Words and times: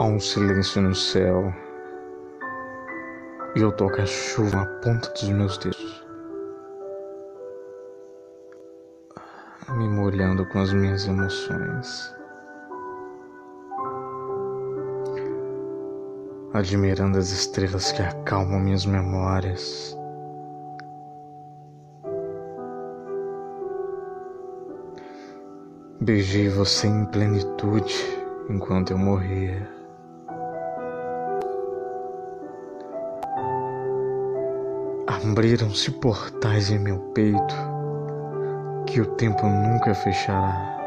Há 0.00 0.04
um 0.04 0.18
silêncio 0.18 0.80
no 0.80 0.94
céu 0.94 1.52
e 3.54 3.60
eu 3.60 3.70
toco 3.70 4.00
a 4.00 4.06
chuva 4.06 4.56
na 4.56 4.66
ponta 4.80 5.10
dos 5.10 5.28
meus 5.28 5.58
dedos, 5.58 6.06
me 9.76 9.86
molhando 9.86 10.46
com 10.46 10.58
as 10.60 10.72
minhas 10.72 11.06
emoções, 11.06 12.16
admirando 16.54 17.18
as 17.18 17.30
estrelas 17.30 17.92
que 17.92 18.00
acalmam 18.00 18.58
minhas 18.58 18.86
memórias. 18.86 19.94
Beijei 26.00 26.48
você 26.48 26.86
em 26.86 27.04
plenitude 27.04 27.94
enquanto 28.48 28.92
eu 28.92 28.98
morria. 28.98 29.79
Abriram-se 35.22 35.90
portais 35.90 36.70
em 36.70 36.78
meu 36.78 36.98
peito 37.12 37.54
que 38.86 39.02
o 39.02 39.06
tempo 39.16 39.46
nunca 39.46 39.94
fechará. 39.94 40.78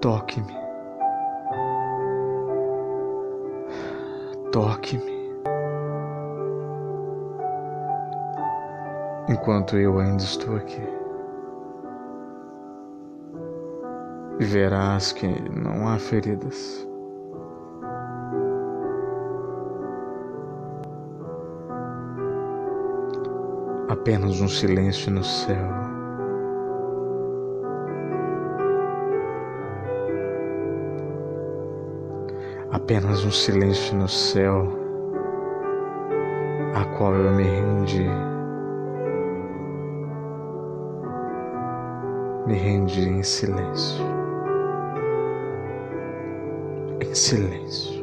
Toque-me, 0.00 0.56
toque-me. 4.50 5.18
Enquanto 9.28 9.76
eu 9.76 9.98
ainda 9.98 10.22
estou 10.22 10.56
aqui. 10.56 10.82
E 14.40 14.44
verás 14.44 15.12
que 15.12 15.26
não 15.50 15.86
há 15.86 15.98
feridas. 15.98 16.87
Apenas 23.88 24.40
um 24.40 24.48
silêncio 24.48 25.10
no 25.10 25.24
céu. 25.24 25.88
Apenas 32.70 33.24
um 33.24 33.30
silêncio 33.30 33.96
no 33.96 34.08
céu, 34.08 34.68
a 36.74 36.84
qual 36.96 37.14
eu 37.14 37.32
me 37.32 37.42
rendi. 37.42 38.06
Me 42.46 42.54
rendi 42.54 43.08
em 43.08 43.22
silêncio. 43.22 44.04
Em 47.00 47.14
silêncio. 47.14 47.97